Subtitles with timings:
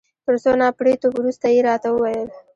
[0.25, 2.29] تر څو نا پړيتو وروسته يې راته وویل.